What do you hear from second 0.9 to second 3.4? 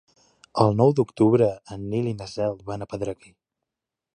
d'octubre en Nil i na Cel van a Pedreguer.